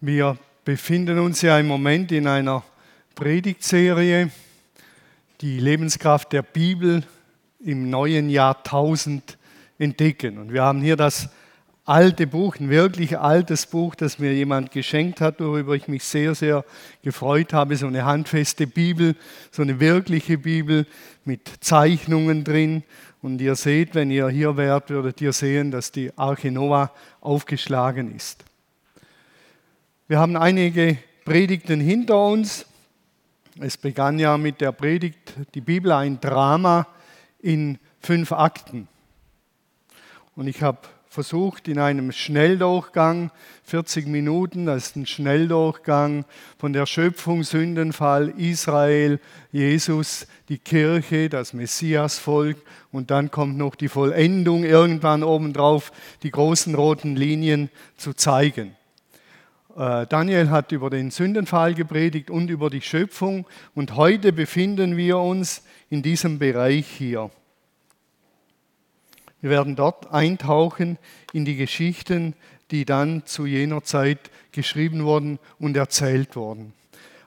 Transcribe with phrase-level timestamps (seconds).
[0.00, 2.62] Wir befinden uns ja im Moment in einer
[3.16, 4.30] Predigtserie,
[5.40, 7.02] die Lebenskraft der Bibel
[7.58, 9.38] im neuen Jahrtausend
[9.76, 10.38] entdecken.
[10.38, 11.30] Und wir haben hier das
[11.84, 16.36] alte Buch, ein wirklich altes Buch, das mir jemand geschenkt hat, worüber ich mich sehr,
[16.36, 16.64] sehr
[17.02, 17.74] gefreut habe.
[17.76, 19.16] So eine handfeste Bibel,
[19.50, 20.86] so eine wirkliche Bibel
[21.24, 22.84] mit Zeichnungen drin.
[23.20, 28.14] Und ihr seht, wenn ihr hier wärt, würdet ihr sehen, dass die Arche Noah aufgeschlagen
[28.14, 28.44] ist.
[30.10, 30.96] Wir haben einige
[31.26, 32.64] Predigten hinter uns.
[33.60, 36.86] Es begann ja mit der Predigt, die Bibel ein Drama
[37.40, 38.88] in fünf Akten.
[40.34, 40.78] Und ich habe
[41.10, 43.30] versucht, in einem Schnelldurchgang,
[43.64, 46.24] 40 Minuten, das ist ein Schnelldurchgang
[46.56, 49.20] von der Schöpfung, Sündenfall, Israel,
[49.52, 52.56] Jesus, die Kirche, das Messiasvolk
[52.92, 57.68] und dann kommt noch die Vollendung irgendwann obendrauf, die großen roten Linien
[57.98, 58.77] zu zeigen.
[59.78, 63.46] Äh, Daniel hat über den Sündenfall gepredigt und über die Schöpfung.
[63.76, 67.30] Und heute befinden wir uns in diesem Bereich hier.
[69.40, 70.98] Wir werden dort eintauchen
[71.32, 72.34] in die Geschichten,
[72.72, 76.72] die dann zu jener Zeit geschrieben wurden und erzählt wurden.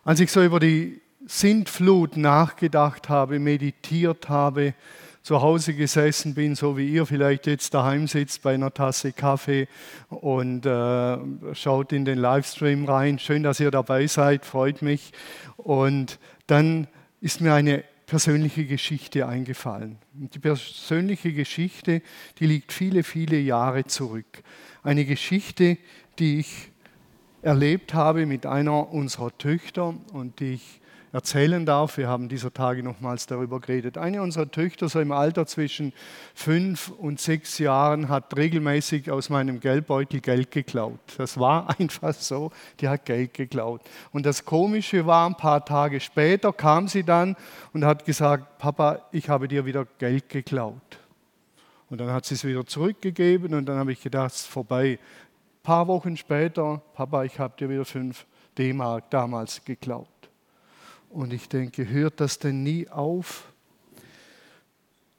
[0.03, 4.73] Als ich so über die Sintflut nachgedacht habe, meditiert habe,
[5.22, 9.67] zu Hause gesessen bin, so wie ihr vielleicht jetzt daheim sitzt bei einer Tasse Kaffee
[10.09, 11.17] und äh,
[11.53, 13.19] schaut in den Livestream rein.
[13.19, 15.11] Schön, dass ihr dabei seid, freut mich.
[15.58, 16.88] Und dann
[17.22, 19.97] ist mir eine persönliche Geschichte eingefallen.
[20.13, 22.02] Die persönliche Geschichte,
[22.39, 24.44] die liegt viele, viele Jahre zurück.
[24.83, 25.78] Eine Geschichte,
[26.19, 26.72] die ich
[27.41, 30.80] erlebt habe mit einer unserer Töchter und die ich
[31.13, 31.97] erzählen darf.
[31.97, 33.97] Wir haben dieser Tage nochmals darüber geredet.
[33.97, 35.93] Eine unserer Töchter, so im Alter zwischen
[36.33, 40.99] fünf und sechs Jahren, hat regelmäßig aus meinem Geldbeutel Geld geklaut.
[41.17, 43.81] Das war einfach so, die hat Geld geklaut.
[44.11, 47.35] Und das Komische war, ein paar Tage später kam sie dann
[47.73, 51.00] und hat gesagt, Papa, ich habe dir wieder Geld geklaut.
[51.89, 54.91] Und dann hat sie es wieder zurückgegeben und dann habe ich gedacht, es ist vorbei.
[54.91, 58.25] Ein paar Wochen später, Papa, ich habe dir wieder fünf
[58.57, 60.07] D-Mark damals geklaut.
[61.11, 63.51] Und ich denke, hört das denn nie auf?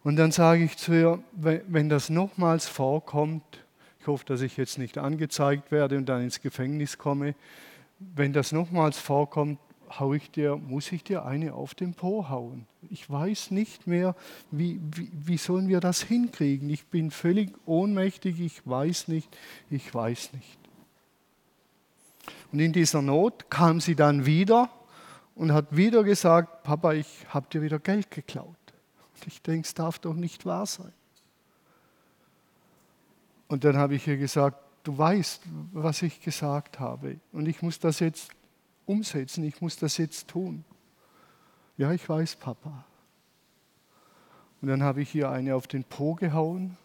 [0.03, 3.45] Und dann sage ich zu ihr, wenn das nochmals vorkommt,
[4.01, 7.35] ich hoffe, dass ich jetzt nicht angezeigt werde und dann ins Gefängnis komme,
[8.01, 9.61] wenn das nochmals vorkommt,
[10.01, 12.67] hau ich dir, muss ich dir eine auf den Po hauen.
[12.91, 14.17] Ich weiß nicht mehr,
[14.51, 16.71] wie, wie, wie sollen wir das hinkriegen.
[16.71, 19.29] Ich bin völlig ohnmächtig, ich weiß nicht,
[19.71, 20.59] ich weiß nicht.
[22.51, 24.71] Und in dieser Not kam sie dann wieder
[25.35, 28.57] und hat wieder gesagt, Papa, ich habe dir wieder Geld geklaut.
[29.15, 30.93] Und ich denke, es darf doch nicht wahr sein.
[33.49, 37.79] Und dann habe ich ihr gesagt, du weißt, was ich gesagt habe und ich muss
[37.79, 38.31] das jetzt
[38.87, 40.65] umsetzen, ich muss das jetzt tun.
[41.77, 42.85] Ja, ich weiß, Papa.
[44.61, 46.77] Und dann habe ich ihr eine auf den Po gehauen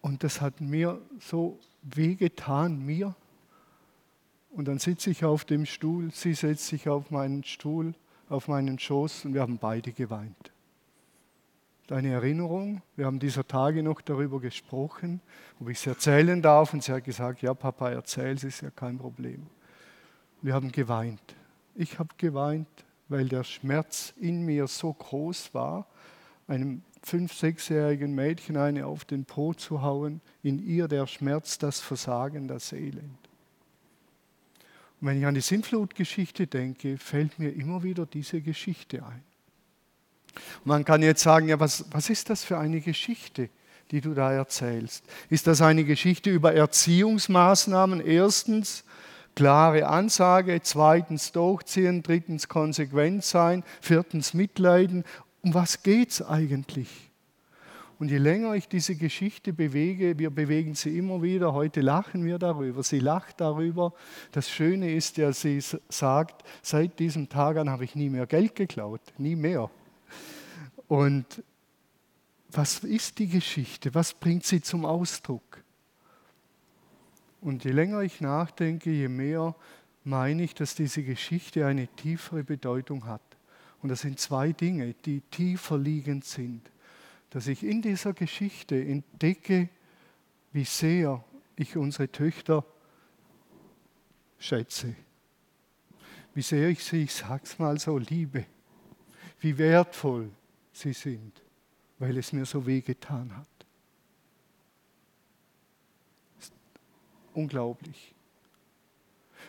[0.00, 3.14] und das hat mir so wehgetan, mir
[4.58, 7.94] und dann sitze ich auf dem Stuhl, sie setzt sich auf meinen Stuhl,
[8.28, 10.50] auf meinen Schoß und wir haben beide geweint.
[11.88, 15.20] Eine Erinnerung, wir haben dieser Tage noch darüber gesprochen,
[15.60, 18.70] ob ich es erzählen darf und sie hat gesagt, ja Papa, erzähl es, ist ja
[18.70, 19.46] kein Problem.
[20.42, 21.36] Wir haben geweint.
[21.76, 22.66] Ich habe geweint,
[23.06, 25.86] weil der Schmerz in mir so groß war,
[26.48, 31.78] einem fünf-, sechsjährigen Mädchen eine auf den Po zu hauen, in ihr der Schmerz, das
[31.78, 33.27] Versagen, das Elend.
[35.00, 39.22] Und wenn ich an die Sintflutgeschichte denke, fällt mir immer wieder diese Geschichte ein.
[40.60, 43.48] Und man kann jetzt sagen, ja, was, was ist das für eine Geschichte,
[43.90, 45.04] die du da erzählst?
[45.30, 48.00] Ist das eine Geschichte über Erziehungsmaßnahmen?
[48.00, 48.84] Erstens,
[49.34, 55.04] klare Ansage, zweitens durchziehen, drittens konsequent sein, viertens mitleiden.
[55.42, 57.07] Um was geht es eigentlich?
[57.98, 62.38] Und je länger ich diese Geschichte bewege, wir bewegen sie immer wieder, heute lachen wir
[62.38, 63.92] darüber, sie lacht darüber.
[64.30, 68.54] Das Schöne ist ja, sie sagt, seit diesem Tag an habe ich nie mehr Geld
[68.54, 69.68] geklaut, nie mehr.
[70.86, 71.42] Und
[72.50, 73.92] was ist die Geschichte?
[73.94, 75.64] Was bringt sie zum Ausdruck?
[77.40, 79.56] Und je länger ich nachdenke, je mehr
[80.04, 83.22] meine ich, dass diese Geschichte eine tiefere Bedeutung hat.
[83.82, 86.70] Und das sind zwei Dinge, die tiefer liegend sind
[87.30, 89.68] dass ich in dieser Geschichte entdecke,
[90.52, 91.24] wie sehr
[91.56, 92.64] ich unsere Töchter
[94.38, 94.94] schätze,
[96.34, 98.46] wie sehr ich sie, ich sag's mal so, liebe,
[99.40, 100.30] wie wertvoll
[100.72, 101.42] sie sind,
[101.98, 103.46] weil es mir so weh getan hat.
[107.34, 108.14] Unglaublich.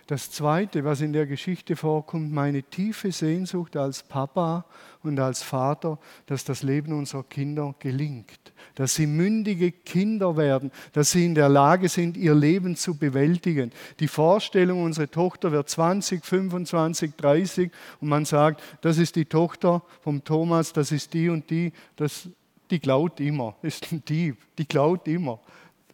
[0.10, 4.66] Das Zweite, was in der Geschichte vorkommt, meine tiefe Sehnsucht als Papa
[5.04, 8.40] und als Vater, dass das Leben unserer Kinder gelingt,
[8.74, 13.72] dass sie mündige Kinder werden, dass sie in der Lage sind, ihr Leben zu bewältigen.
[14.00, 17.72] Die Vorstellung, unsere Tochter wird 20, 25, 30
[18.02, 22.28] und man sagt, das ist die Tochter vom Thomas, das ist die und die, das,
[22.72, 25.40] die klaut immer, ist ein Dieb, die klaut immer.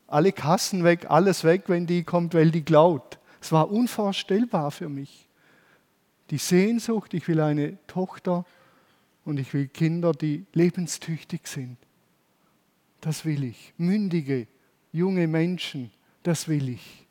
[0.07, 3.19] Alle Kassen weg, alles weg, wenn die kommt, weil die klaut.
[3.45, 5.29] Es war unvorstellbar für mich.
[6.31, 8.43] Die Sehnsucht, ich will eine Tochter
[9.23, 11.77] und ich will Kinder, die lebenstüchtig sind.
[13.01, 13.71] Das will ich.
[13.77, 14.47] Mündige,
[14.91, 15.91] junge Menschen,
[16.23, 17.05] das will ich.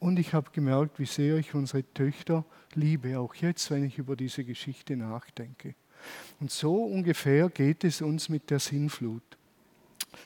[0.00, 2.44] Und ich habe gemerkt, wie sehr ich unsere Töchter
[2.74, 5.74] liebe, auch jetzt, wenn ich über diese Geschichte nachdenke.
[6.40, 9.22] Und so ungefähr geht es uns mit der Sinnflut.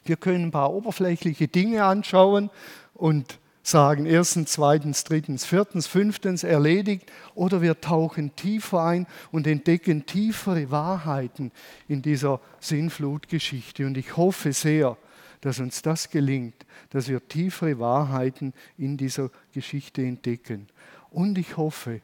[0.04, 2.50] Wir können ein paar oberflächliche Dinge anschauen
[2.92, 10.06] und sagen, erstens, zweitens, drittens, viertens, fünftens erledigt oder wir tauchen tiefer ein und entdecken
[10.06, 11.50] tiefere Wahrheiten
[11.88, 13.84] in dieser Sinnflutgeschichte.
[13.84, 14.96] Und ich hoffe sehr,
[15.40, 20.68] dass uns das gelingt, dass wir tiefere Wahrheiten in dieser Geschichte entdecken.
[21.10, 22.02] Und ich hoffe,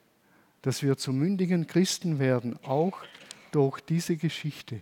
[0.63, 2.99] dass wir zu mündigen Christen werden, auch
[3.53, 4.81] durch diese Geschichte.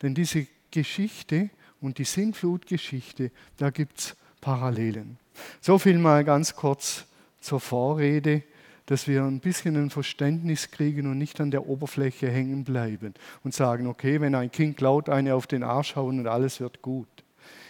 [0.00, 1.50] Denn diese Geschichte
[1.82, 5.18] und die Sinnflutgeschichte, da gibt es Parallelen.
[5.60, 7.04] So viel mal ganz kurz
[7.40, 8.42] zur Vorrede,
[8.86, 13.14] dass wir ein bisschen ein Verständnis kriegen und nicht an der Oberfläche hängen bleiben
[13.44, 16.82] und sagen, okay, wenn ein Kind laut eine auf den Arsch hauen und alles wird
[16.82, 17.08] gut.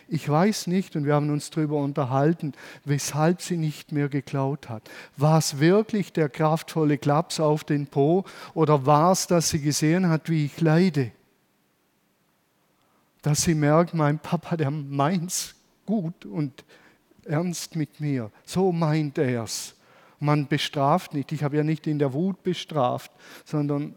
[0.08, 2.52] Ich weiß nicht, und wir haben uns darüber unterhalten,
[2.84, 4.90] weshalb sie nicht mehr geklaut hat.
[5.16, 10.08] War es wirklich der kraftvolle Klaps auf den Po oder war es, dass sie gesehen
[10.08, 11.12] hat, wie ich leide?
[13.22, 15.54] Dass sie merkt, mein Papa, der meint's
[15.86, 16.64] gut und
[17.24, 18.30] ernst mit mir.
[18.44, 19.74] So meint er es.
[20.18, 21.32] Man bestraft nicht.
[21.32, 23.10] Ich habe ja nicht in der Wut bestraft,
[23.44, 23.94] sondern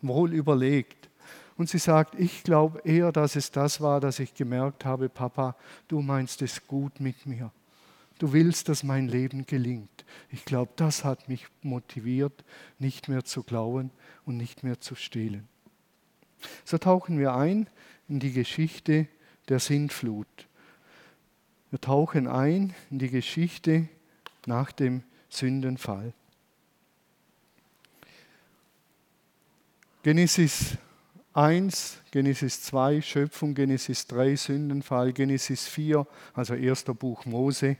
[0.00, 1.10] wohl überlegt.
[1.56, 5.56] Und sie sagt, ich glaube eher, dass es das war, dass ich gemerkt habe, Papa,
[5.88, 7.52] du meinst es gut mit mir.
[8.18, 10.04] Du willst, dass mein Leben gelingt.
[10.30, 12.44] Ich glaube, das hat mich motiviert,
[12.78, 13.90] nicht mehr zu klauen
[14.24, 15.48] und nicht mehr zu stehlen.
[16.64, 17.68] So tauchen wir ein
[18.08, 19.06] in die Geschichte
[19.48, 20.48] der Sintflut.
[21.70, 23.88] Wir tauchen ein in die Geschichte
[24.46, 26.12] nach dem Sündenfall.
[30.02, 30.76] Genesis
[31.32, 37.76] 1, Genesis 2, Schöpfung, Genesis 3, Sündenfall, Genesis 4, also erster Buch Mose,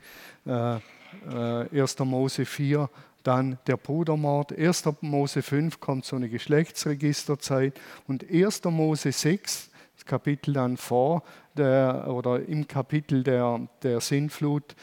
[0.46, 1.98] äh, äh, 1.
[2.00, 2.88] Mose 4,
[3.24, 4.84] dann der Brudermord, 1.
[5.00, 8.62] Mose 5 kommt so eine Geschlechtsregisterzeit und 1.
[8.66, 9.69] Mose 6 das
[10.10, 11.22] Kapitel dann vor
[11.56, 14.74] der, oder im Kapitel der, der Sintflut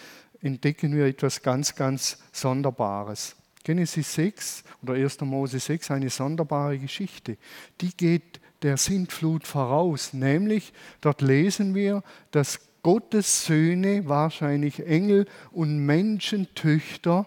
[0.41, 3.35] entdecken wir etwas ganz, ganz Sonderbares.
[3.65, 5.19] Genesis 6 oder 1.
[5.21, 7.35] Mose 6, eine sonderbare Geschichte.
[7.81, 10.71] Die geht der Sintflut voraus, nämlich
[11.01, 17.25] dort lesen wir, dass Gottes Söhne, wahrscheinlich Engel und Menschentöchter,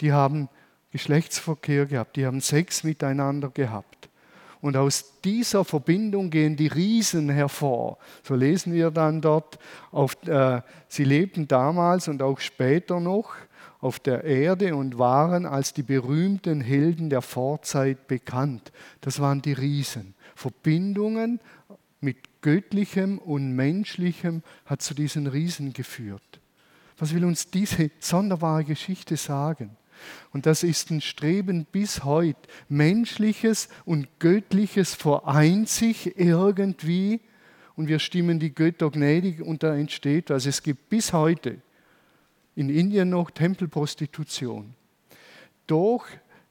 [0.00, 0.48] die haben
[0.92, 3.95] Geschlechtsverkehr gehabt, die haben Sex miteinander gehabt.
[4.60, 7.98] Und aus dieser Verbindung gehen die Riesen hervor.
[8.22, 9.58] So lesen wir dann dort,
[9.90, 13.34] auf, äh, sie lebten damals und auch später noch
[13.80, 18.72] auf der Erde und waren als die berühmten Helden der Vorzeit bekannt.
[19.00, 20.14] Das waren die Riesen.
[20.34, 21.40] Verbindungen
[22.00, 26.40] mit Göttlichem und Menschlichem hat zu diesen Riesen geführt.
[26.98, 29.76] Was will uns diese sonderbare Geschichte sagen?
[30.32, 32.40] Und das ist ein Streben bis heute.
[32.68, 37.20] Menschliches und Göttliches vereint sich irgendwie
[37.76, 40.46] und wir stimmen die Götter gnädig und da entsteht was.
[40.46, 41.58] Es gibt bis heute
[42.54, 44.74] in Indien noch Tempelprostitution.
[45.66, 46.06] Doch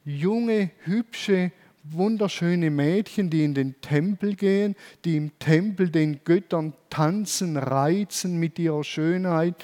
[0.05, 1.51] junge, hübsche,
[1.91, 8.59] wunderschöne Mädchen, die in den Tempel gehen, die im Tempel den Göttern tanzen, reizen mit
[8.59, 9.55] ihrer Schönheit,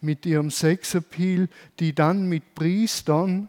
[0.00, 3.48] mit ihrem Sexappeal, die dann mit Priestern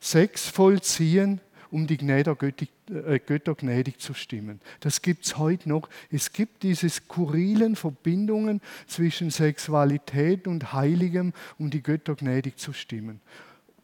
[0.00, 1.40] Sex vollziehen,
[1.70, 4.60] um die äh, Götter gnädig zu stimmen.
[4.80, 5.88] Das gibt es heute noch.
[6.10, 13.20] Es gibt diese skurrilen Verbindungen zwischen Sexualität und Heiligem, um die Götter gnädig zu stimmen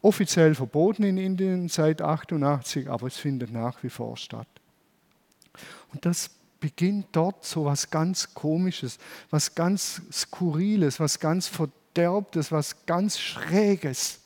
[0.01, 4.47] offiziell verboten in Indien seit 88, aber es findet nach wie vor statt.
[5.91, 6.29] Und das
[6.59, 8.97] beginnt dort so was ganz Komisches,
[9.29, 14.19] was ganz Skurriles, was ganz Verderbtes, was ganz Schräges.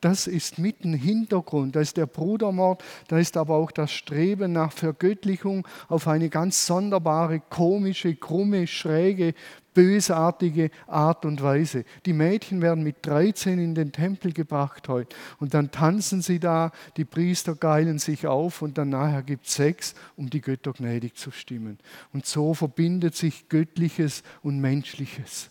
[0.00, 1.74] Das ist mitten Hintergrund.
[1.74, 6.66] Da ist der Brudermord, da ist aber auch das Streben nach Vergöttlichung auf eine ganz
[6.66, 9.34] sonderbare, komische, krumme, schräge,
[9.76, 11.84] bösartige Art und Weise.
[12.06, 16.72] Die Mädchen werden mit 13 in den Tempel gebracht heute und dann tanzen sie da,
[16.96, 21.16] die Priester geilen sich auf und dann nachher gibt es Sex, um die Götter gnädig
[21.16, 21.78] zu stimmen.
[22.12, 25.50] Und so verbindet sich Göttliches und Menschliches.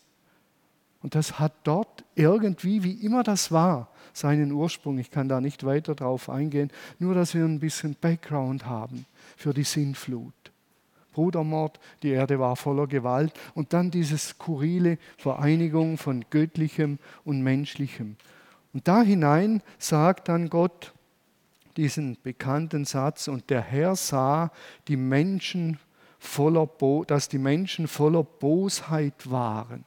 [1.03, 4.97] Und das hat dort irgendwie, wie immer das war, seinen Ursprung.
[4.97, 9.05] Ich kann da nicht weiter drauf eingehen, nur dass wir ein bisschen Background haben
[9.35, 10.33] für die Sinnflut.
[11.13, 18.17] Brudermord, die Erde war voller Gewalt und dann diese skurrile Vereinigung von Göttlichem und Menschlichem.
[18.73, 20.93] Und da hinein sagt dann Gott
[21.77, 24.51] diesen bekannten Satz, und der Herr sah
[24.87, 25.77] die Menschen
[26.19, 29.85] voller Bo dass die Menschen voller Bosheit waren.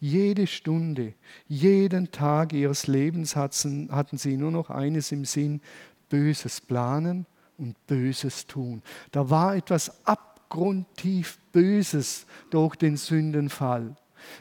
[0.00, 1.14] Jede Stunde,
[1.46, 5.60] jeden Tag ihres Lebens hatten, sie nur noch eines im Sinn,
[6.08, 7.26] Böses planen
[7.58, 8.82] und Böses tun.
[9.12, 13.94] Da war etwas ab abgrundtief Böses durch den Sündenfall.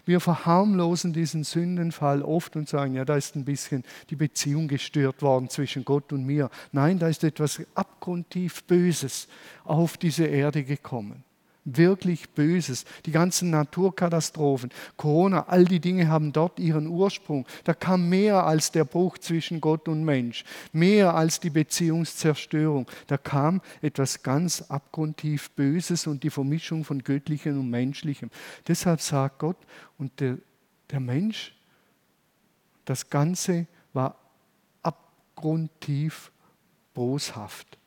[0.05, 5.21] Wir verharmlosen diesen Sündenfall oft und sagen, ja, da ist ein bisschen die Beziehung gestört
[5.21, 6.49] worden zwischen Gott und mir.
[6.71, 9.27] Nein, da ist etwas abgrundtief Böses
[9.63, 11.23] auf diese Erde gekommen
[11.65, 12.85] wirklich Böses.
[13.05, 17.45] Die ganzen Naturkatastrophen, Corona, all die Dinge haben dort ihren Ursprung.
[17.63, 22.87] Da kam mehr als der Bruch zwischen Gott und Mensch, mehr als die Beziehungszerstörung.
[23.07, 28.29] Da kam etwas ganz abgrundtief Böses und die Vermischung von Göttlichem und Menschlichem.
[28.67, 29.57] Deshalb sagt Gott,
[29.97, 30.37] und der,
[30.89, 31.55] der Mensch,
[32.85, 34.15] das Ganze war
[34.81, 36.31] abgrundtief
[36.93, 37.78] boshaft.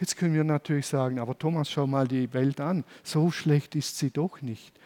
[0.00, 3.98] Jetzt können wir natürlich sagen, aber Thomas, schau mal die Welt an, so schlecht ist
[3.98, 4.78] sie doch nicht.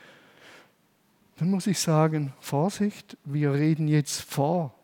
[1.39, 4.75] Dann muss ich sagen, Vorsicht, wir reden jetzt vor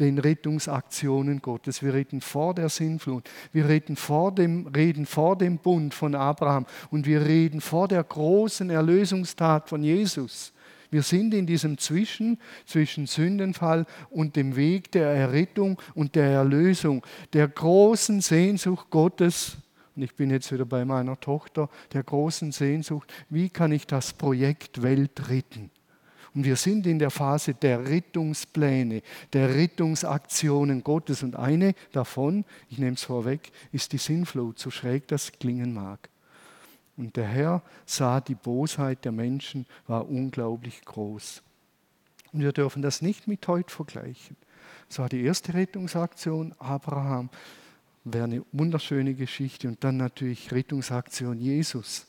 [0.00, 1.82] den Rettungsaktionen Gottes.
[1.82, 3.30] Wir reden vor der Sinnflut.
[3.52, 8.02] Wir reden vor dem, reden vor dem Bund von Abraham und wir reden vor der
[8.02, 10.52] großen Erlösungstat von Jesus.
[10.90, 17.06] Wir sind in diesem Zwischen, zwischen Sündenfall und dem Weg der Errettung und der Erlösung,
[17.32, 19.56] der großen Sehnsucht Gottes.
[19.94, 24.12] Und ich bin jetzt wieder bei meiner Tochter, der großen Sehnsucht, wie kann ich das
[24.12, 25.70] Projekt Welt retten?
[26.34, 31.22] Und wir sind in der Phase der Rettungspläne, der Rettungsaktionen Gottes.
[31.22, 36.08] Und eine davon, ich nehme es vorweg, ist die Sinnflut, so schräg das klingen mag.
[37.00, 41.42] Und der Herr sah, die Bosheit der Menschen war unglaublich groß.
[42.30, 44.36] Und wir dürfen das nicht mit heute vergleichen.
[44.86, 47.30] Das war die erste Rettungsaktion Abraham,
[48.04, 49.66] wäre eine wunderschöne Geschichte.
[49.66, 52.06] Und dann natürlich Rettungsaktion Jesus.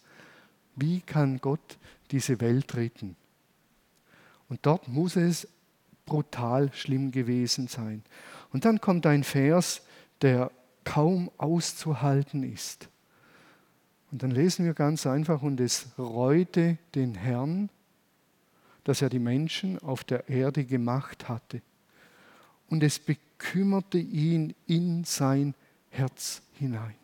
[0.75, 1.77] Wie kann Gott
[2.11, 3.15] diese Welt retten?
[4.49, 5.47] Und dort muss es
[6.05, 8.03] brutal schlimm gewesen sein.
[8.51, 9.83] Und dann kommt ein Vers,
[10.21, 10.51] der
[10.83, 12.89] kaum auszuhalten ist.
[14.11, 17.69] Und dann lesen wir ganz einfach, und es reute den Herrn,
[18.83, 21.61] dass er die Menschen auf der Erde gemacht hatte.
[22.67, 25.55] Und es bekümmerte ihn in sein
[25.89, 26.95] Herz hinein.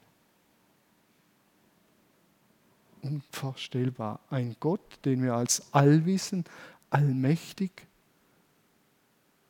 [3.02, 4.20] Unvorstellbar.
[4.30, 6.44] Ein Gott, den wir als allwissen,
[6.90, 7.72] allmächtig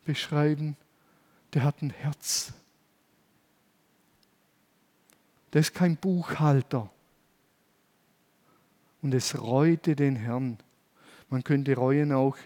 [0.04, 0.76] beschreiben,
[1.54, 2.52] der hat ein Herz.
[5.52, 6.90] Der ist kein Buchhalter
[9.02, 10.58] und es reute den Herrn.
[11.30, 12.36] Man könnte reuen auch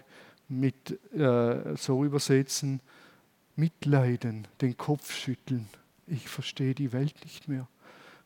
[0.49, 2.81] mit äh, so übersetzen,
[3.55, 5.67] mitleiden, den Kopf schütteln.
[6.07, 7.67] Ich verstehe die Welt nicht mehr.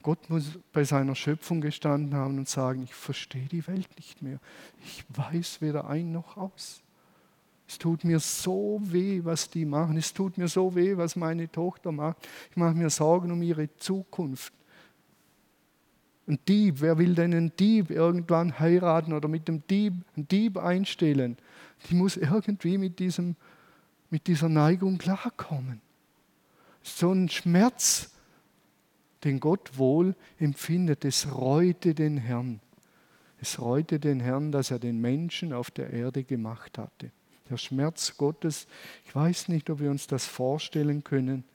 [0.04, 4.40] Gott muss bei seiner Schöpfung gestanden haben und sagen, ich verstehe die Welt nicht mehr.
[4.84, 6.82] Ich weiß weder ein noch aus.
[7.68, 9.98] Es tut mir so weh, was die machen.
[9.98, 12.26] Es tut mir so weh, was meine Tochter macht.
[12.50, 14.54] Ich mache mir Sorgen um ihre Zukunft.
[16.28, 20.58] Ein Dieb, wer will denn einen Dieb irgendwann heiraten oder mit dem Dieb einen Dieb
[20.58, 21.38] einstellen?
[21.90, 23.36] Die muss irgendwie mit, diesem,
[24.10, 25.82] mit dieser Neigung klarkommen.
[26.84, 28.12] So ein Schmerz,
[29.24, 32.60] den Gott wohl empfindet, es reute den Herrn.
[33.40, 37.12] Es reute den Herrn, dass er den Menschen auf der Erde gemacht hatte.
[37.50, 38.68] Der Schmerz Gottes,
[39.06, 41.46] ich weiß nicht, ob wir uns das vorstellen können,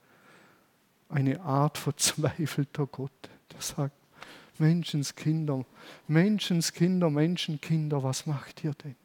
[1.09, 3.11] eine Art verzweifelter Gott,
[3.51, 3.95] der sagt,
[4.59, 5.65] Menschenskinder,
[6.07, 8.95] Menschenskinder, Menschenkinder, was macht ihr denn?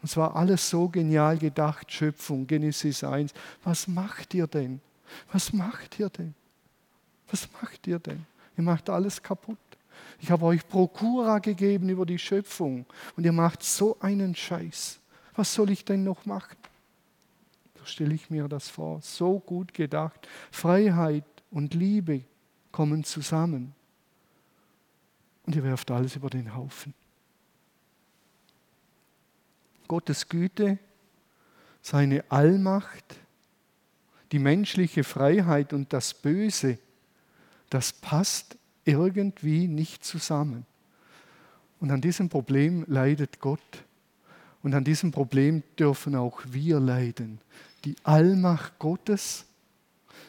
[0.00, 3.32] Und es war alles so genial gedacht, Schöpfung, Genesis 1.
[3.64, 4.80] Was macht ihr denn?
[5.32, 6.34] Was macht ihr denn?
[7.30, 8.24] Was macht ihr denn?
[8.56, 9.58] Ihr macht alles kaputt.
[10.20, 12.86] Ich habe euch Prokura gegeben über die Schöpfung
[13.16, 15.00] und ihr macht so einen Scheiß.
[15.34, 16.56] Was soll ich denn noch machen?
[17.78, 19.00] Der stelle ich mir das vor.
[19.02, 20.28] So gut gedacht.
[20.50, 22.24] Freiheit und Liebe
[22.72, 23.74] kommen zusammen.
[25.48, 26.92] Und ihr werft alles über den Haufen.
[29.88, 30.78] Gottes Güte,
[31.80, 33.16] seine Allmacht,
[34.30, 36.76] die menschliche Freiheit und das Böse,
[37.70, 40.66] das passt irgendwie nicht zusammen.
[41.80, 43.84] Und an diesem Problem leidet Gott.
[44.62, 47.40] Und an diesem Problem dürfen auch wir leiden.
[47.86, 49.46] Die Allmacht Gottes,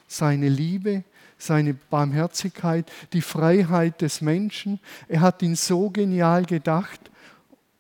[0.08, 1.04] seine Liebe,
[1.40, 4.80] seine Barmherzigkeit, die Freiheit des Menschen.
[5.08, 7.10] Er hat ihn so genial gedacht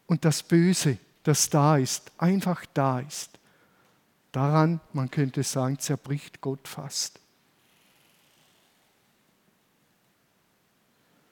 [0.07, 3.37] und das Böse, das da ist, einfach da ist.
[4.31, 7.19] Daran, man könnte sagen, zerbricht Gott fast.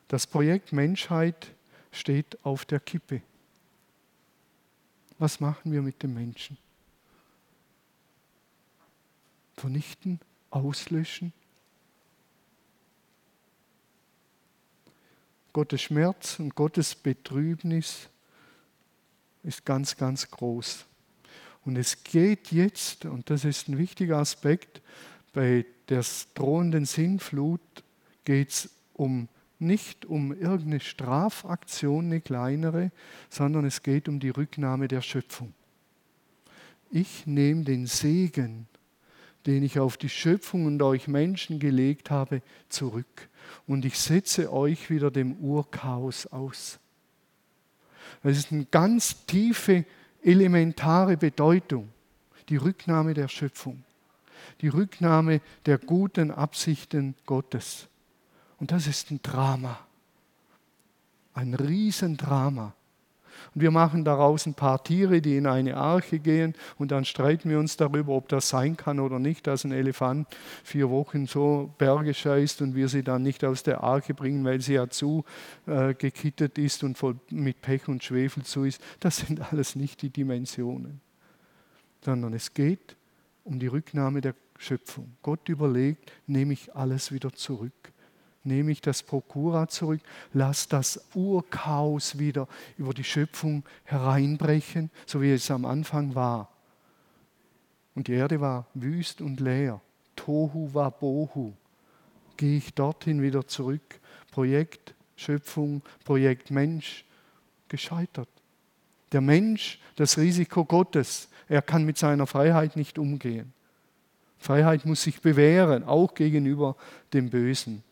[0.07, 1.51] Das Projekt Menschheit
[1.91, 3.22] steht auf der Kippe.
[5.19, 6.57] Was machen wir mit dem Menschen?
[9.55, 10.19] Vernichten,
[10.51, 11.34] auslöschen?
[15.57, 18.09] Gottes Schmerz und Gottes Betrübnis
[19.41, 20.85] ist ganz, ganz groß.
[21.65, 24.83] Und es geht jetzt, und das ist ein wichtiger Aspekt,
[25.33, 27.59] bei der drohenden Sinnflut
[28.23, 32.91] geht es um nicht um irgendeine Strafaktion, eine kleinere,
[33.27, 35.55] sondern es geht um die Rücknahme der Schöpfung.
[36.91, 38.67] Ich nehme den Segen,
[39.47, 43.29] den ich auf die Schöpfung und euch Menschen gelegt habe, zurück.
[43.65, 46.79] Und ich setze euch wieder dem Urchaos aus.
[48.23, 49.85] Das ist eine ganz tiefe,
[50.21, 51.89] elementare Bedeutung,
[52.49, 53.83] die Rücknahme der Schöpfung,
[54.59, 57.87] die Rücknahme der guten Absichten Gottes.
[58.59, 59.79] Und das ist ein Drama.
[61.33, 62.73] Ein Riesendrama.
[63.53, 67.50] Und wir machen daraus ein paar Tiere, die in eine Arche gehen und dann streiten
[67.50, 70.27] wir uns darüber, ob das sein kann oder nicht, dass ein Elefant
[70.63, 74.62] vier Wochen so Berge scheißt und wir sie dann nicht aus der Arche bringen, weil
[74.62, 75.25] sie ja zu
[75.65, 78.82] äh, gekittet ist und voll mit Pech und Schwefel zu ist.
[79.00, 81.01] Das sind alles nicht die Dimensionen,
[82.03, 82.96] sondern es geht
[83.44, 85.15] um die Rücknahme der Schöpfung.
[85.22, 87.94] Gott überlegt, nehme ich alles wieder zurück
[88.47, 90.01] nehme ich das Prokura zurück,
[90.33, 96.49] lass das Urchaos wieder über die Schöpfung hereinbrechen, so wie es am Anfang war.
[97.93, 99.81] Und die Erde war wüst und leer.
[100.15, 101.53] Tohu war Bohu.
[102.38, 103.99] Gehe ich dorthin wieder zurück.
[104.31, 107.03] Projekt Schöpfung, Projekt Mensch,
[107.67, 108.29] gescheitert.
[109.12, 113.53] Der Mensch, das Risiko Gottes, er kann mit seiner Freiheit nicht umgehen.
[114.38, 116.75] Freiheit muss sich bewähren, auch gegenüber
[117.13, 117.83] dem Bösen.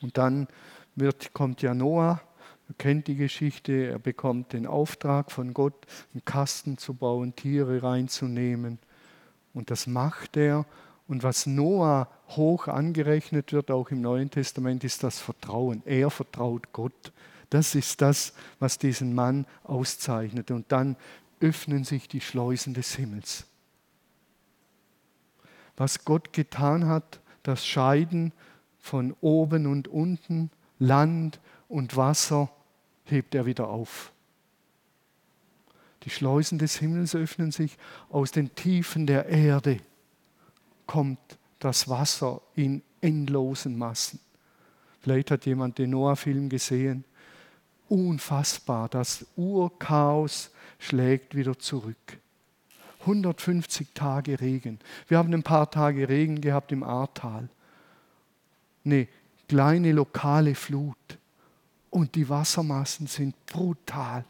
[0.00, 0.48] Und dann
[0.96, 2.20] wird, kommt ja Noah,
[2.68, 7.82] ihr kennt die Geschichte, er bekommt den Auftrag von Gott, einen Kasten zu bauen, Tiere
[7.82, 8.78] reinzunehmen.
[9.54, 10.66] Und das macht er.
[11.06, 15.82] Und was Noah hoch angerechnet wird, auch im Neuen Testament, ist das Vertrauen.
[15.86, 17.12] Er vertraut Gott.
[17.50, 20.50] Das ist das, was diesen Mann auszeichnet.
[20.50, 20.96] Und dann
[21.40, 23.46] öffnen sich die Schleusen des Himmels.
[25.76, 28.32] Was Gott getan hat, das Scheiden
[28.80, 32.50] von oben und unten, Land und Wasser,
[33.04, 34.12] hebt er wieder auf.
[36.04, 37.76] Die Schleusen des Himmels öffnen sich,
[38.08, 39.78] aus den Tiefen der Erde
[40.86, 41.18] kommt
[41.58, 44.20] das Wasser in endlosen Massen.
[45.00, 47.04] Vielleicht hat jemand den Noah-Film gesehen.
[47.88, 52.18] Unfassbar, das Urchaos schlägt wieder zurück.
[53.00, 54.78] 150 Tage Regen.
[55.08, 57.48] Wir haben ein paar Tage Regen gehabt im Ahrtal
[58.92, 59.08] eine
[59.48, 60.96] kleine lokale Flut.
[61.90, 64.24] Und die Wassermassen sind brutal.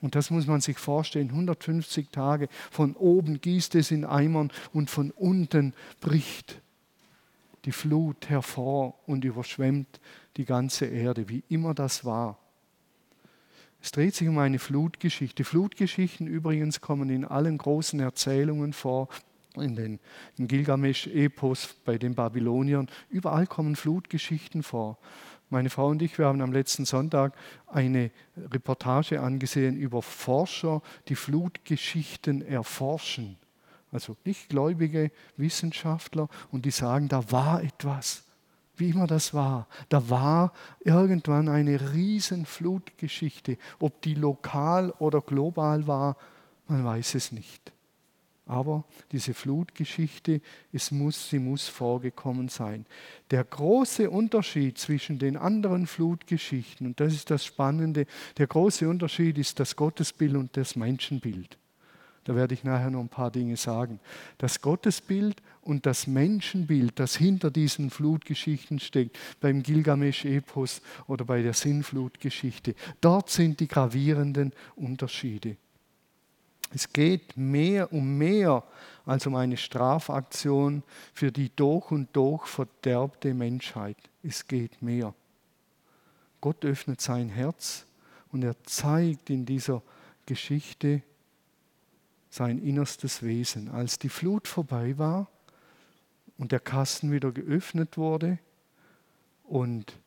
[0.00, 2.48] Und das muss man sich vorstellen, 150 Tage.
[2.70, 6.60] Von oben gießt es in Eimern und von unten bricht
[7.64, 10.00] die Flut hervor und überschwemmt
[10.36, 12.38] die ganze Erde, wie immer das war.
[13.80, 15.44] Es dreht sich um eine Flutgeschichte.
[15.44, 19.08] Flutgeschichten übrigens kommen in allen großen Erzählungen vor,
[19.56, 20.00] in den
[20.38, 22.88] in Gilgamesch-Epos bei den Babyloniern.
[23.10, 24.98] Überall kommen Flutgeschichten vor.
[25.50, 27.34] Meine Frau und ich, wir haben am letzten Sonntag
[27.66, 33.36] eine Reportage angesehen über Forscher, die Flutgeschichten erforschen.
[33.90, 38.24] Also nicht gläubige Wissenschaftler und die sagen, da war etwas,
[38.76, 39.68] wie immer das war.
[39.90, 43.58] Da war irgendwann eine riesen Flutgeschichte.
[43.78, 46.16] Ob die lokal oder global war,
[46.66, 47.72] man weiß es nicht.
[48.44, 50.40] Aber diese Flutgeschichte,
[50.72, 52.86] es muss, sie muss vorgekommen sein.
[53.30, 58.06] Der große Unterschied zwischen den anderen Flutgeschichten, und das ist das Spannende,
[58.38, 61.56] der große Unterschied ist das Gottesbild und das Menschenbild.
[62.24, 63.98] Da werde ich nachher noch ein paar Dinge sagen.
[64.38, 71.52] Das Gottesbild und das Menschenbild, das hinter diesen Flutgeschichten steckt, beim Gilgamesch-Epos oder bei der
[71.52, 75.56] Sinnflutgeschichte, dort sind die gravierenden Unterschiede.
[76.74, 78.64] Es geht mehr um mehr
[79.04, 80.82] als um eine Strafaktion
[81.12, 83.96] für die durch und durch verderbte Menschheit.
[84.22, 85.14] Es geht mehr.
[86.40, 87.86] Gott öffnet sein Herz
[88.30, 89.82] und er zeigt in dieser
[90.26, 91.02] Geschichte
[92.30, 93.68] sein innerstes Wesen.
[93.68, 95.28] Als die Flut vorbei war
[96.38, 98.38] und der Kasten wieder geöffnet wurde
[99.44, 99.98] und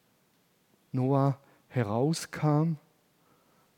[0.91, 2.78] Noah herauskam,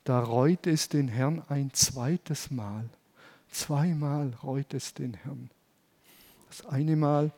[0.08, 2.88] da reut es den Herrn ein zweites Mal.
[3.50, 5.50] Zweimal reut es den Herrn.
[6.48, 7.30] Das eine Mal,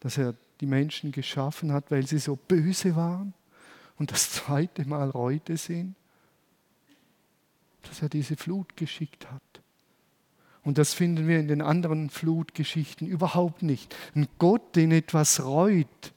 [0.00, 3.32] dass er die Menschen geschaffen hat, weil sie so böse waren.
[3.96, 5.94] Und das zweite Mal reut es ihn,
[7.84, 9.42] dass er diese Flut geschickt hat.
[10.64, 13.96] Und das finden wir in den anderen Flutgeschichten überhaupt nicht.
[14.14, 16.12] Ein Gott, den etwas reut,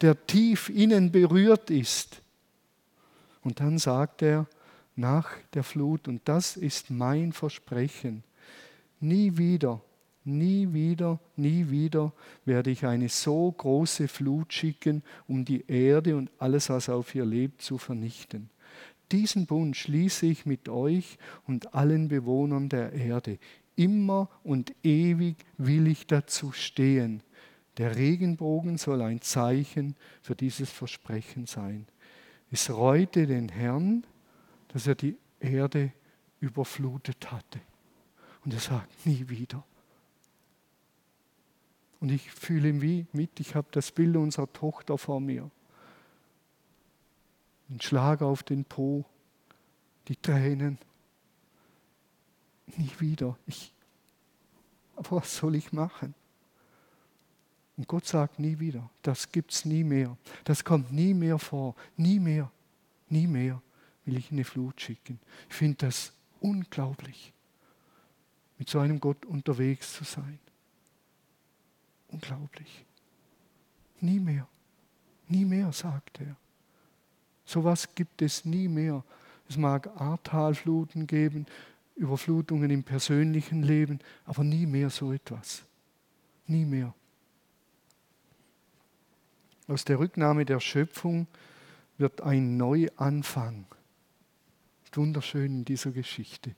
[0.00, 2.22] der tief innen berührt ist.
[3.42, 4.46] Und dann sagt er
[4.96, 8.24] nach der Flut, und das ist mein Versprechen,
[9.00, 9.80] nie wieder,
[10.24, 12.12] nie wieder, nie wieder
[12.44, 17.24] werde ich eine so große Flut schicken, um die Erde und alles, was auf ihr
[17.24, 18.50] lebt, zu vernichten.
[19.10, 23.38] Diesen Bund schließe ich mit euch und allen Bewohnern der Ede
[23.76, 27.22] immer und ewig will ich dazu stehen.
[27.78, 31.86] Der Regenbogen soll ein Zeichen für dieses Versprechen sein.
[32.50, 34.04] Es reute den Herrn,
[34.72, 35.92] dass er die Erde
[36.40, 37.60] überflutet hatte.
[38.44, 39.62] Und er sagt, nie wieder.
[42.00, 45.50] Und ich fühle ihn wie mit, ich habe das Bild unserer Tochter vor mir.
[47.70, 49.04] Ein Schlag auf den Po,
[50.08, 50.78] die Tränen,
[52.76, 53.38] nie wieder.
[53.46, 53.72] Ich,
[54.96, 56.14] aber was soll ich machen?
[57.76, 58.90] Und Gott sagt nie wieder.
[59.02, 60.16] Das gibt es nie mehr.
[60.44, 61.74] Das kommt nie mehr vor.
[61.96, 62.50] Nie mehr.
[63.08, 63.62] Nie mehr
[64.04, 65.20] will ich eine Flut schicken.
[65.48, 67.32] Ich finde das unglaublich,
[68.58, 70.38] mit so einem Gott unterwegs zu sein.
[72.08, 72.84] Unglaublich.
[74.00, 74.46] Nie mehr.
[75.28, 76.36] Nie mehr, sagt er.
[77.44, 79.04] So etwas gibt es nie mehr.
[79.48, 81.46] Es mag Ahrtalfluten geben,
[81.96, 85.62] Überflutungen im persönlichen Leben, aber nie mehr so etwas.
[86.46, 86.94] Nie mehr.
[89.68, 91.26] Aus der Rücknahme der Schöpfung
[91.98, 93.66] wird ein Neuanfang.
[94.96, 96.54] Wunderschön in dieser Geschichte.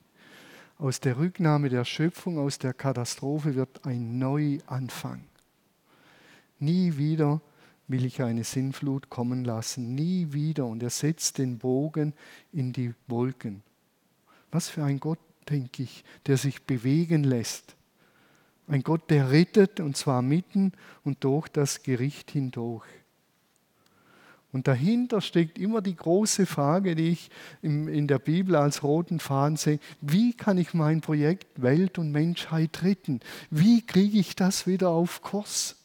[0.77, 5.23] Aus der Rücknahme der Schöpfung, aus der Katastrophe wird ein Neuanfang.
[6.59, 7.41] Nie wieder
[7.87, 10.65] will ich eine Sinnflut kommen lassen, nie wieder.
[10.65, 12.13] Und er setzt den Bogen
[12.51, 13.61] in die Wolken.
[14.51, 15.19] Was für ein Gott,
[15.49, 17.75] denke ich, der sich bewegen lässt.
[18.67, 20.71] Ein Gott, der rettet, und zwar mitten
[21.03, 22.85] und durch das Gericht hindurch.
[24.55, 27.29] Und dahinter steckt immer die große Frage, die ich
[27.61, 32.81] in der Bibel als roten Faden sehe, wie kann ich mein Projekt Welt und Menschheit
[32.81, 33.19] retten?
[33.49, 35.75] Wie kriege ich das wieder auf Kurs?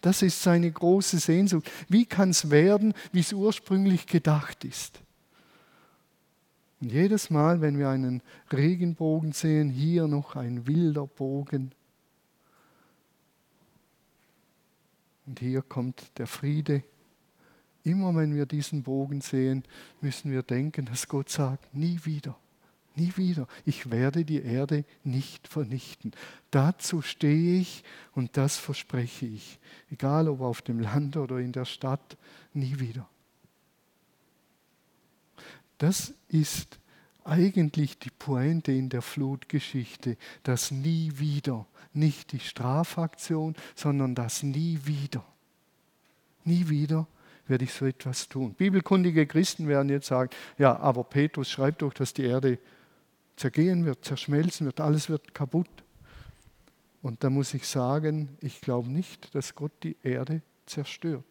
[0.00, 1.70] Das ist seine große Sehnsucht.
[1.90, 4.98] Wie kann es werden, wie es ursprünglich gedacht ist?
[6.80, 11.72] Und jedes Mal, wenn wir einen Regenbogen sehen, hier noch ein wilder Bogen.
[15.26, 16.84] Und hier kommt der Friede.
[17.88, 19.64] Immer wenn wir diesen Bogen sehen,
[20.02, 22.36] müssen wir denken, dass Gott sagt, nie wieder,
[22.96, 23.48] nie wieder.
[23.64, 26.12] Ich werde die Erde nicht vernichten.
[26.50, 29.58] Dazu stehe ich und das verspreche ich.
[29.90, 32.18] Egal ob auf dem Land oder in der Stadt,
[32.52, 33.08] nie wieder.
[35.78, 36.78] Das ist
[37.24, 44.78] eigentlich die Pointe in der Flutgeschichte, das nie wieder, nicht die Strafaktion, sondern das nie
[44.84, 45.24] wieder.
[46.44, 47.06] Nie wieder
[47.48, 48.54] werde ich so etwas tun.
[48.54, 52.58] Bibelkundige Christen werden jetzt sagen, ja, aber Petrus schreibt doch, dass die Erde
[53.36, 55.68] zergehen wird, zerschmelzen wird, alles wird kaputt.
[57.02, 61.24] Und da muss ich sagen, ich glaube nicht, dass Gott die Erde zerstört.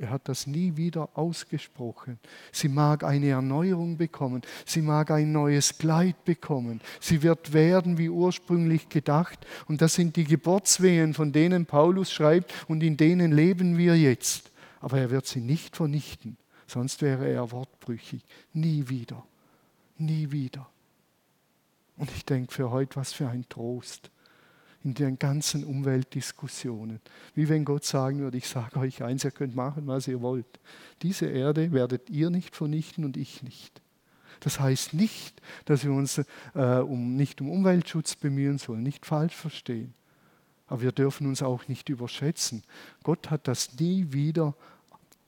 [0.00, 2.20] Er hat das nie wieder ausgesprochen.
[2.52, 4.42] Sie mag eine Erneuerung bekommen.
[4.64, 6.80] Sie mag ein neues Kleid bekommen.
[7.00, 9.44] Sie wird werden wie ursprünglich gedacht.
[9.66, 14.47] Und das sind die Geburtswehen, von denen Paulus schreibt und in denen leben wir jetzt.
[14.80, 16.36] Aber er wird sie nicht vernichten.
[16.66, 18.22] Sonst wäre er wortbrüchig.
[18.52, 19.24] Nie wieder.
[19.96, 20.68] Nie wieder.
[21.96, 24.10] Und ich denke für heute, was für ein Trost
[24.84, 27.00] in den ganzen Umweltdiskussionen.
[27.34, 30.46] Wie wenn Gott sagen würde, ich sage euch eins, ihr könnt machen, was ihr wollt.
[31.02, 33.82] Diese Erde werdet ihr nicht vernichten und ich nicht.
[34.40, 36.22] Das heißt nicht, dass wir uns
[36.54, 39.94] äh, um, nicht um Umweltschutz bemühen sollen, nicht falsch verstehen.
[40.68, 42.62] Aber wir dürfen uns auch nicht überschätzen.
[43.02, 44.54] Gott hat das nie wieder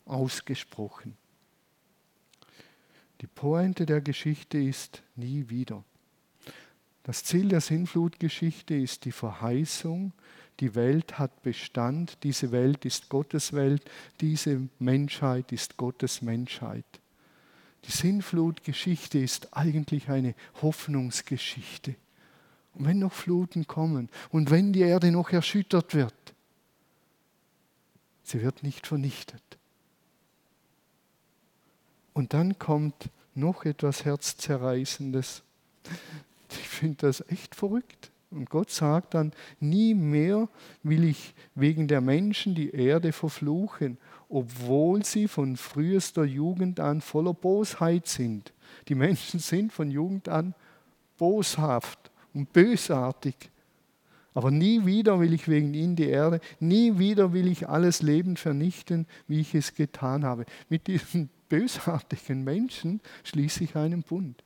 [0.05, 1.17] ausgesprochen.
[3.21, 5.85] Die Pointe der Geschichte ist nie wieder.
[7.03, 10.13] Das Ziel der Sinnflutgeschichte ist die Verheißung,
[10.61, 13.83] die Welt hat Bestand, diese Welt ist Gottes Welt,
[14.21, 16.85] diese Menschheit ist Gottes Menschheit.
[17.87, 21.95] Die Sinnflutgeschichte ist eigentlich eine Hoffnungsgeschichte.
[22.75, 26.15] Und wenn noch Fluten kommen und wenn die Erde noch erschüttert wird,
[28.23, 29.43] sie wird nicht vernichtet.
[32.13, 35.43] Und dann kommt noch etwas Herzzerreißendes.
[36.51, 38.11] Ich finde das echt verrückt.
[38.31, 40.49] Und Gott sagt dann, nie mehr
[40.85, 47.35] will ich wegen der Menschen die Erde verfluchen, obwohl sie von frühester Jugend an voller
[47.35, 48.53] Bosheit sind.
[48.87, 50.55] Die Menschen sind von Jugend an
[51.19, 53.51] boshaft und bösartig.
[54.33, 58.37] Aber nie wieder will ich wegen ihnen die Erde, nie wieder will ich alles Leben
[58.37, 60.45] vernichten, wie ich es getan habe.
[60.69, 64.45] Mit diesen bösartigen Menschen schließe ich einen Bund.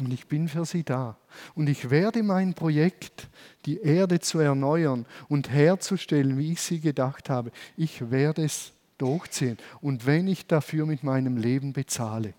[0.00, 1.18] Und ich bin für sie da.
[1.56, 3.28] Und ich werde mein Projekt,
[3.66, 9.58] die Erde zu erneuern und herzustellen, wie ich sie gedacht habe, ich werde es durchziehen.
[9.80, 12.34] Und wenn ich dafür mit meinem Leben bezahle,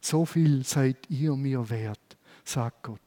[0.00, 3.00] so viel seid ihr mir wert, sagt Gott.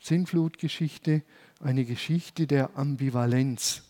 [0.00, 1.22] Sinnflutgeschichte,
[1.60, 3.82] eine Geschichte der Ambivalenz.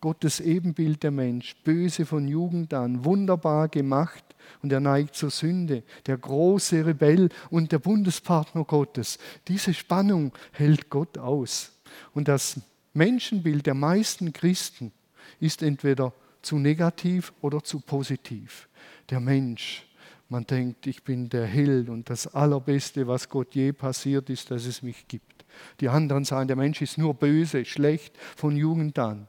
[0.00, 4.24] Gottes Ebenbild der Mensch, böse von Jugend an, wunderbar gemacht
[4.62, 9.18] und er neigt zur Sünde, der große Rebell und der Bundespartner Gottes.
[9.48, 11.72] Diese Spannung hält Gott aus.
[12.14, 12.60] Und das
[12.94, 14.92] Menschenbild der meisten Christen
[15.40, 18.68] ist entweder zu negativ oder zu positiv.
[19.10, 19.85] Der Mensch,
[20.28, 24.66] man denkt, ich bin der Held und das Allerbeste, was Gott je passiert ist, dass
[24.66, 25.44] es mich gibt.
[25.80, 29.28] Die anderen sagen, der Mensch ist nur böse, schlecht von Jugend an.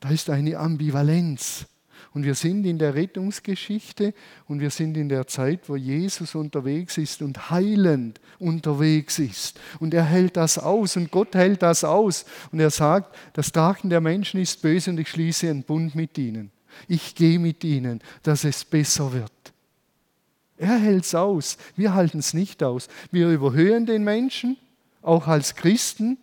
[0.00, 1.66] Da ist eine Ambivalenz.
[2.12, 4.14] Und wir sind in der Rettungsgeschichte
[4.46, 9.60] und wir sind in der Zeit, wo Jesus unterwegs ist und heilend unterwegs ist.
[9.78, 12.24] Und er hält das aus und Gott hält das aus.
[12.50, 16.18] Und er sagt, das Trachten der Menschen ist böse und ich schließe einen Bund mit
[16.18, 16.50] ihnen.
[16.88, 19.30] Ich gehe mit ihnen, dass es besser wird.
[20.60, 21.56] Er hält es aus.
[21.74, 22.88] Wir halten es nicht aus.
[23.10, 24.58] Wir überhöhen den Menschen,
[25.00, 26.18] auch als Christen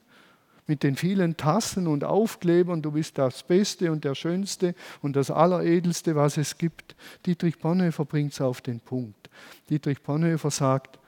[0.68, 5.32] mit den vielen Tassen und Aufklebern, du bist das Beste und der Schönste und das
[5.32, 6.96] Alleredelste, was es gibt.
[7.26, 9.28] Dietrich Bonhoeffer bringt es auf den Punkt.
[9.72, 11.00] Dietrich Bonhoeffer sagt,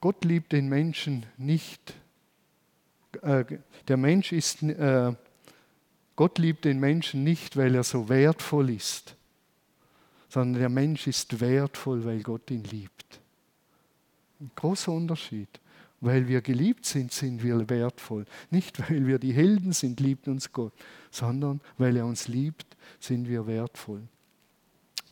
[0.00, 1.92] Gott liebt den Menschen nicht,
[3.20, 3.44] äh,
[3.86, 5.12] der Mensch ist, äh,
[6.16, 9.14] Gott liebt den Menschen nicht, weil er so wertvoll ist,
[10.34, 13.20] sondern der Mensch ist wertvoll, weil Gott ihn liebt.
[14.40, 15.48] Ein großer Unterschied.
[16.00, 18.24] Weil wir geliebt sind, sind wir wertvoll.
[18.50, 20.72] Nicht, weil wir die Helden sind, liebt uns Gott,
[21.12, 24.02] sondern weil er uns liebt, sind wir wertvoll.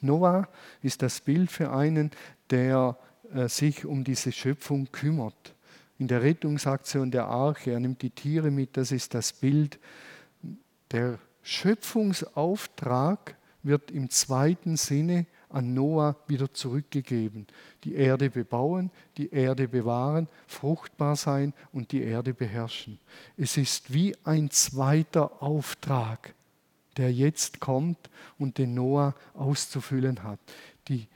[0.00, 0.48] Noah
[0.82, 2.10] ist das Bild für einen,
[2.50, 2.98] der
[3.32, 5.54] äh, sich um diese Schöpfung kümmert.
[5.98, 9.78] In der Rettungsaktion der Arche, er nimmt die Tiere mit, das ist das Bild.
[10.90, 17.46] Der Schöpfungsauftrag wird im zweiten Sinne an Noah wieder zurückgegeben.
[17.84, 22.98] Die Erde bebauen, die Erde bewahren, fruchtbar sein und die Erde beherrschen.
[23.36, 26.34] Es ist wie ein zweiter Auftrag,
[26.96, 30.40] der jetzt kommt und den Noah auszufüllen hat.
[30.88, 31.06] Die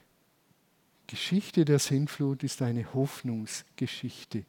[1.06, 4.44] Geschichte der Sintflut ist eine Hoffnungsgeschichte.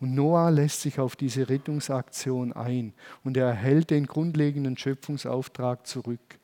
[0.00, 6.38] Und Noah lässt sich auf diese Rettungsaktion ein und er erhält den grundlegenden Schöpfungsauftrag zurück.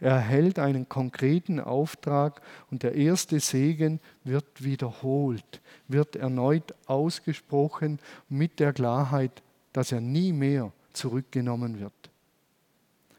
[0.00, 8.60] Er erhält einen konkreten Auftrag und der erste Segen wird wiederholt, wird erneut ausgesprochen mit
[8.60, 11.92] der Klarheit, dass er nie mehr zurückgenommen wird.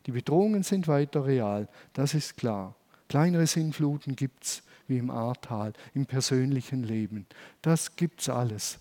[0.06, 2.76] Die Bedrohungen sind weiter real, das ist klar.
[3.10, 7.26] Kleinere Sinnfluten gibt es wie im Ahrtal, im persönlichen Leben.
[7.62, 8.80] Das gibt es alles.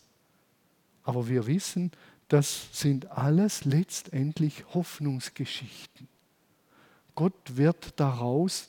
[1.03, 1.91] Aber wir wissen,
[2.29, 6.09] das sind alles letztendlich Hoffnungsgeschichten.
[7.19, 8.69] Gott wird daraus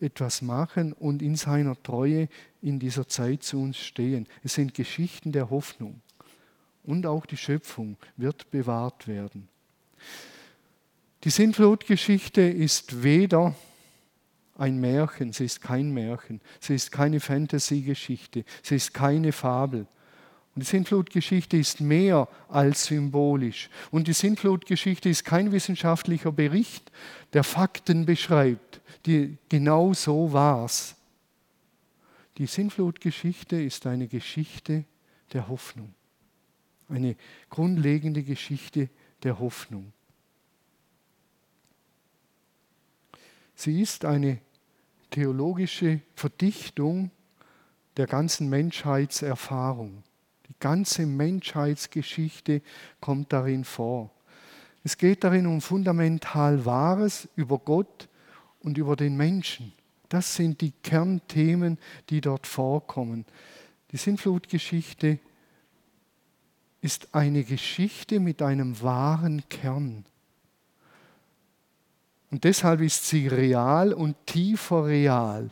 [0.00, 2.30] etwas machen und in seiner Treue
[2.62, 4.26] in dieser Zeit zu uns stehen.
[4.42, 6.00] Es sind Geschichten der Hoffnung.
[6.84, 9.46] Und auch die Schöpfung wird bewahrt werden.
[11.24, 13.54] Die Sintflutgeschichte ist weder
[14.56, 19.86] ein Märchen, sie ist kein Märchen, sie ist keine Fantasy-Geschichte, sie ist keine Fabel.
[20.54, 23.70] Und die Sintflutgeschichte ist mehr als symbolisch.
[23.90, 26.92] Und die Sintflutgeschichte ist kein wissenschaftlicher Bericht,
[27.32, 28.82] der Fakten beschreibt.
[29.06, 30.94] Die, genau so war's.
[32.36, 34.84] Die Sintflutgeschichte ist eine Geschichte
[35.32, 35.94] der Hoffnung.
[36.88, 37.16] Eine
[37.48, 38.90] grundlegende Geschichte
[39.22, 39.92] der Hoffnung.
[43.54, 44.38] Sie ist eine
[45.10, 47.10] theologische Verdichtung
[47.96, 50.02] der ganzen Menschheitserfahrung.
[50.52, 52.60] Die ganze Menschheitsgeschichte
[53.00, 54.10] kommt darin vor.
[54.84, 58.06] Es geht darin um fundamental Wahres über Gott
[58.60, 59.72] und über den Menschen.
[60.10, 61.78] Das sind die Kernthemen,
[62.10, 63.24] die dort vorkommen.
[63.92, 65.18] Die Sintflutgeschichte
[66.82, 70.04] ist eine Geschichte mit einem wahren Kern.
[72.30, 75.48] Und deshalb ist sie real und tiefer real.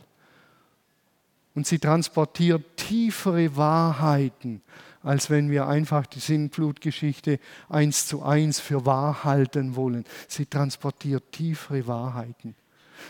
[1.55, 4.61] Und sie transportiert tiefere Wahrheiten,
[5.03, 10.05] als wenn wir einfach die Sinnflutgeschichte eins zu eins für wahr halten wollen.
[10.27, 12.55] Sie transportiert tiefere Wahrheiten.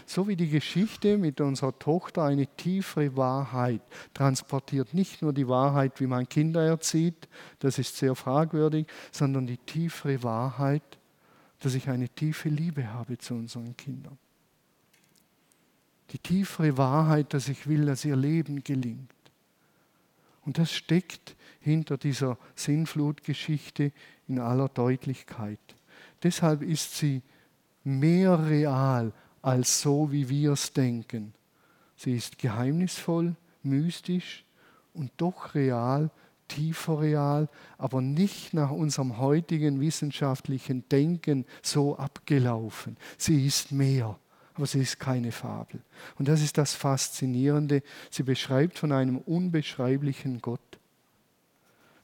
[0.05, 3.81] So wie die Geschichte mit unserer Tochter eine tiefere Wahrheit
[4.13, 4.93] transportiert.
[4.93, 7.27] Nicht nur die Wahrheit, wie man Kinder erzieht,
[7.59, 10.83] das ist sehr fragwürdig, sondern die tiefere Wahrheit,
[11.59, 14.17] dass ich eine tiefe Liebe habe zu unseren Kindern.
[16.11, 19.11] Die tiefere Wahrheit, dass ich will, dass ihr Leben gelingt.
[20.45, 23.91] Und das steckt hinter dieser Sinnflutgeschichte
[24.27, 25.59] in aller Deutlichkeit.
[26.23, 27.21] Deshalb ist sie
[27.83, 31.33] mehr real als so, wie wir es denken.
[31.95, 34.45] Sie ist geheimnisvoll, mystisch
[34.93, 36.09] und doch real
[36.51, 42.97] tiefer real, aber nicht nach unserem heutigen wissenschaftlichen Denken so abgelaufen.
[43.17, 44.19] Sie ist mehr,
[44.61, 45.81] aber sie ist keine Fabel.
[46.19, 47.81] Und das ist das Faszinierende.
[48.11, 50.59] Sie beschreibt von einem unbeschreiblichen Gott.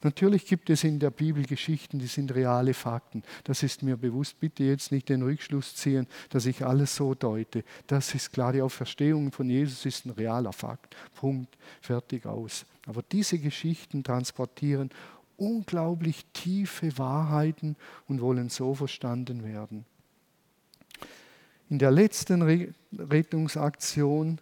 [0.01, 3.21] Natürlich gibt es in der Bibel Geschichten, die sind reale Fakten.
[3.43, 4.39] Das ist mir bewusst.
[4.39, 7.63] Bitte jetzt nicht den Rückschluss ziehen, dass ich alles so deute.
[7.85, 10.95] Das ist klar, die Auferstehung von Jesus ist ein realer Fakt.
[11.13, 12.65] Punkt, fertig aus.
[12.87, 14.89] Aber diese Geschichten transportieren
[15.35, 17.75] unglaublich tiefe Wahrheiten
[18.07, 19.85] und wollen so verstanden werden.
[21.69, 22.41] In der letzten
[22.97, 24.39] Rettungsaktion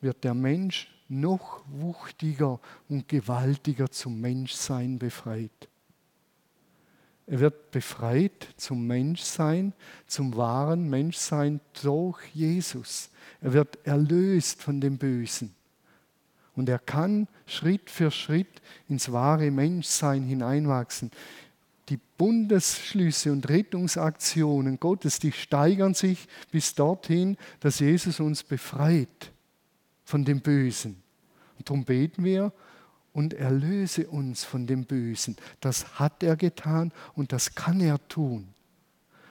[0.00, 5.68] wird der Mensch noch wuchtiger und gewaltiger zum Menschsein befreit.
[7.26, 9.72] Er wird befreit zum Menschsein,
[10.06, 13.10] zum wahren Menschsein durch Jesus.
[13.40, 15.54] Er wird erlöst von dem Bösen.
[16.56, 21.10] Und er kann Schritt für Schritt ins wahre Menschsein hineinwachsen.
[21.90, 29.32] Die Bundesschlüsse und Rettungsaktionen Gottes, die steigern sich bis dorthin, dass Jesus uns befreit
[30.04, 31.02] von dem Bösen.
[31.58, 32.52] Und darum beten wir
[33.12, 35.36] und erlöse uns von dem Bösen.
[35.60, 38.48] Das hat er getan und das kann er tun.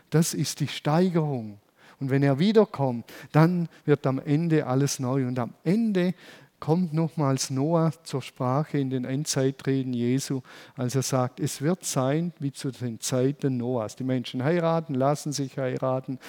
[0.10, 1.60] Das ist die Steigerung.
[2.00, 5.28] Und wenn er wiederkommt, dann wird am Ende alles neu.
[5.28, 6.14] Und am Ende
[6.60, 10.42] kommt nochmals Noah zur Sprache in den Endzeitreden Jesu,
[10.76, 13.96] als er sagt, es wird sein wie zu den Zeiten Noahs.
[13.96, 16.20] Die Menschen heiraten, lassen sich heiraten,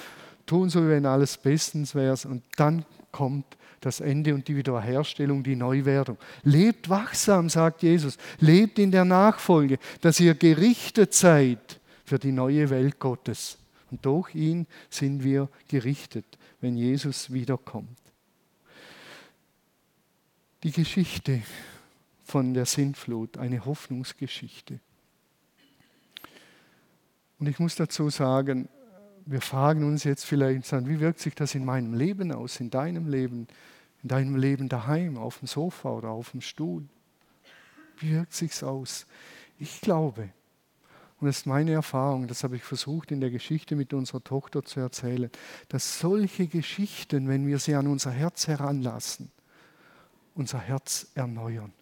[0.45, 2.15] tun so, wie wenn alles bestens wäre.
[2.27, 3.45] Und dann kommt
[3.81, 6.17] das Ende und die Wiederherstellung, die Neuwerdung.
[6.43, 8.17] Lebt wachsam, sagt Jesus.
[8.39, 13.57] Lebt in der Nachfolge, dass ihr gerichtet seid für die neue Welt Gottes.
[13.89, 16.25] Und durch ihn sind wir gerichtet,
[16.61, 18.00] wenn Jesus wiederkommt.
[20.63, 21.41] Die Geschichte
[22.23, 24.79] von der Sintflut, eine Hoffnungsgeschichte.
[27.39, 28.69] Und ich muss dazu sagen,
[29.25, 33.09] wir fragen uns jetzt vielleicht, wie wirkt sich das in meinem Leben aus, in deinem
[33.09, 33.47] Leben,
[34.03, 36.83] in deinem Leben daheim, auf dem Sofa oder auf dem Stuhl?
[37.97, 39.07] Wie wirkt sich aus?
[39.57, 40.29] Ich glaube,
[41.19, 44.63] und das ist meine Erfahrung, das habe ich versucht in der Geschichte mit unserer Tochter
[44.63, 45.31] zu erzählen,
[45.69, 49.31] dass solche Geschichten, wenn wir sie an unser Herz heranlassen,
[50.35, 51.73] unser Herz erneuern.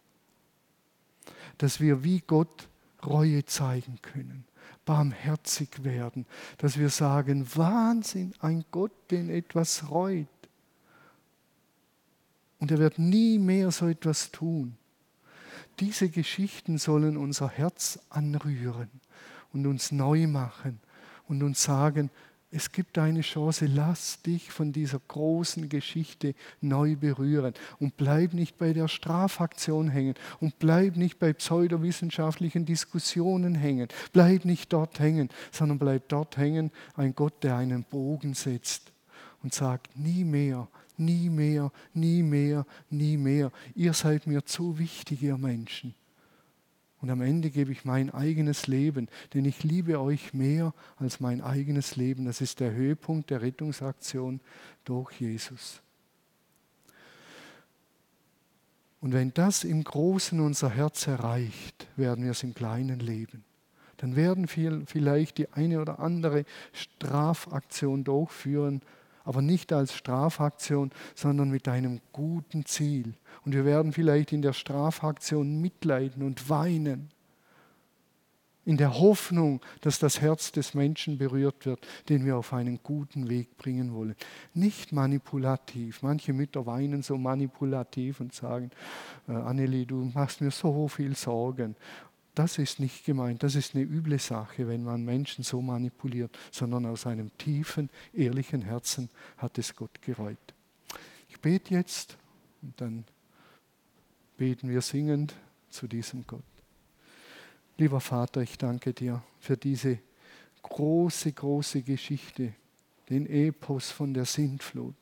[1.58, 2.68] Dass wir wie Gott
[3.04, 4.44] Reue zeigen können
[4.84, 6.26] barmherzig werden,
[6.58, 10.26] dass wir sagen, Wahnsinn, ein Gott, den etwas reut.
[12.58, 14.76] Und er wird nie mehr so etwas tun.
[15.78, 18.90] Diese Geschichten sollen unser Herz anrühren
[19.52, 20.80] und uns neu machen
[21.28, 22.10] und uns sagen,
[22.52, 28.58] es gibt eine Chance, lass dich von dieser großen Geschichte neu berühren und bleib nicht
[28.58, 33.86] bei der Strafaktion hängen und bleib nicht bei pseudowissenschaftlichen Diskussionen hängen.
[34.12, 38.92] Bleib nicht dort hängen, sondern bleib dort hängen, ein Gott, der einen Bogen setzt
[39.44, 43.52] und sagt, nie mehr, nie mehr, nie mehr, nie mehr.
[43.76, 45.94] Ihr seid mir zu wichtig, ihr Menschen.
[47.00, 51.40] Und am Ende gebe ich mein eigenes Leben, denn ich liebe euch mehr als mein
[51.40, 52.26] eigenes Leben.
[52.26, 54.40] Das ist der Höhepunkt der Rettungsaktion
[54.84, 55.80] durch Jesus.
[59.00, 63.44] Und wenn das im Großen unser Herz erreicht, werden wir es im Kleinen leben.
[63.96, 68.82] Dann werden wir vielleicht die eine oder andere Strafaktion durchführen,
[69.24, 73.14] aber nicht als Strafaktion, sondern mit einem guten Ziel.
[73.44, 77.10] Und wir werden vielleicht in der Strafaktion mitleiden und weinen,
[78.64, 83.28] in der Hoffnung, dass das Herz des Menschen berührt wird, den wir auf einen guten
[83.28, 84.14] Weg bringen wollen.
[84.54, 86.02] Nicht manipulativ.
[86.02, 88.70] Manche Mütter weinen so manipulativ und sagen,
[89.28, 91.74] äh, Annelie, du machst mir so viel Sorgen.
[92.34, 96.86] Das ist nicht gemeint, das ist eine üble Sache, wenn man Menschen so manipuliert, sondern
[96.86, 100.54] aus einem tiefen, ehrlichen Herzen hat es Gott gereut.
[101.28, 102.16] Ich bete jetzt
[102.62, 103.04] und dann
[104.36, 105.34] beten wir singend
[105.70, 106.42] zu diesem Gott.
[107.78, 109.98] Lieber Vater, ich danke dir für diese
[110.62, 112.54] große, große Geschichte,
[113.08, 114.94] den Epos von der Sintflut.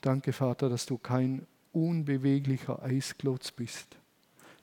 [0.00, 3.96] Danke, Vater, dass du kein unbeweglicher Eisklotz bist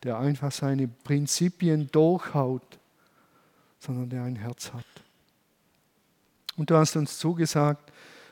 [0.03, 2.79] der einfach seine Prinzipien durchhaut,
[3.79, 4.85] sondern der ein Herz hat.
[6.57, 7.91] Und du hast uns zugesagt,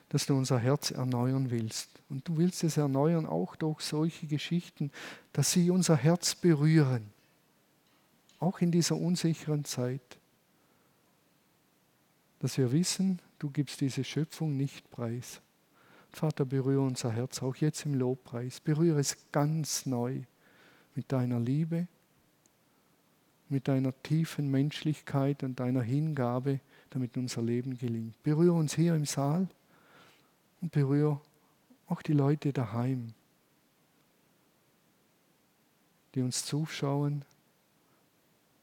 [0.09, 1.89] dass du unser Herz erneuern willst.
[2.09, 4.91] Und du willst es erneuern auch durch solche Geschichten,
[5.33, 7.11] dass sie unser Herz berühren,
[8.39, 10.01] auch in dieser unsicheren Zeit.
[12.39, 15.41] Dass wir wissen, du gibst diese Schöpfung nicht preis.
[16.11, 18.59] Vater, berühre unser Herz, auch jetzt im Lobpreis.
[18.61, 20.21] Berühre es ganz neu
[20.97, 21.87] mit deiner Liebe,
[23.49, 28.21] mit deiner tiefen Menschlichkeit und deiner Hingabe, damit unser Leben gelingt.
[28.23, 29.47] Berühre uns hier im Saal
[30.59, 31.21] und berühre
[31.85, 33.13] auch die Leute daheim,
[36.15, 37.23] die uns zuschauen,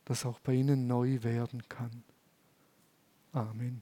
[0.05, 2.03] dass auch bei ihnen neu werden kann.
[3.33, 3.81] Amen.